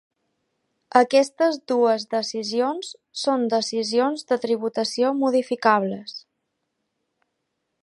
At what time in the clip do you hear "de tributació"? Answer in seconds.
4.33-5.15